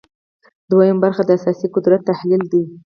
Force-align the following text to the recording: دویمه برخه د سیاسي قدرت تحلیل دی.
دویمه 0.69 1.01
برخه 1.03 1.21
د 1.27 1.31
سیاسي 1.43 1.67
قدرت 1.75 2.01
تحلیل 2.09 2.43
دی. 2.51 2.63